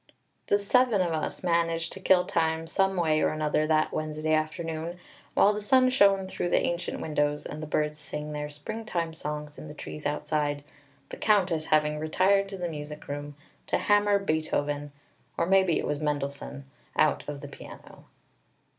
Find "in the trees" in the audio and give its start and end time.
9.59-10.07